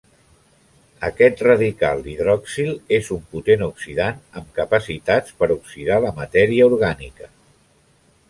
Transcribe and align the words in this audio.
Aquest 1.07 1.41
radical 1.47 1.99
hidroxil 2.13 2.71
és 2.97 3.11
un 3.17 3.21
potent 3.35 3.65
oxidant 3.67 4.17
amb 4.41 4.49
capacitats 4.61 5.37
per 5.43 5.49
oxidar 5.57 5.99
la 6.07 6.15
matèria 6.23 6.69
orgànica. 6.73 7.29